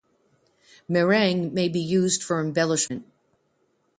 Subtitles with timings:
[0.87, 3.05] Meringue may be used for embellishment.